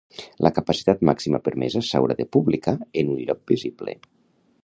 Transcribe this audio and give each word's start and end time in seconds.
La 0.45 0.51
capacitat 0.53 1.03
màxima 1.09 1.41
permesa 1.49 1.83
s’haurà 1.89 2.17
de 2.21 2.27
publicar 2.37 2.75
en 3.03 3.13
un 3.17 3.23
lloc 3.27 3.43
visible. 3.55 3.97